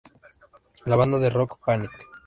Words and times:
La 0.87 0.95
banda 0.95 1.19
de 1.19 1.29
Rock 1.29 1.59
Panic! 1.63 1.91